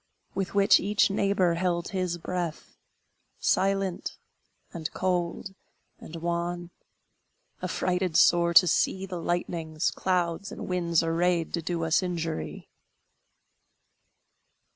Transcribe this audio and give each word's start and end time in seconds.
With 0.33 0.55
which 0.55 0.79
each 0.79 1.11
neighbor 1.11 1.53
held 1.53 1.89
his 1.89 2.17
breath, 2.17 2.75
Silent, 3.39 4.17
and 4.73 4.91
cold, 4.95 5.53
and 5.99 6.15
wan, 6.15 6.71
Affrighted 7.61 8.17
sore 8.17 8.55
to 8.55 8.65
see 8.65 9.05
The 9.05 9.21
lightnings, 9.21 9.91
clouds, 9.91 10.51
and 10.51 10.67
winds 10.67 11.03
arrayed, 11.03 11.53
To 11.53 11.61
do 11.61 11.83
us 11.83 12.01
injury! 12.01 12.67